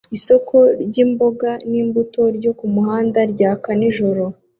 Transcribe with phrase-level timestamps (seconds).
[0.17, 0.55] Isoko
[0.87, 4.23] ry'imboga n'imbuto ryo kumuhanda ryaka nijoro